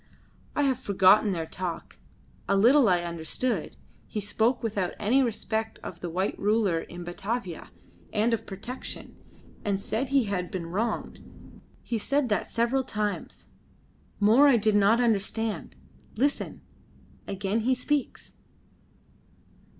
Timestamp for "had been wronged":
10.23-11.61